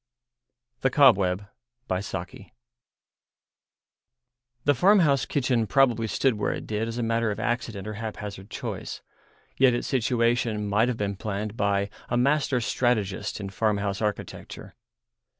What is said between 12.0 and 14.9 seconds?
a master strategist in farmhouse architecture.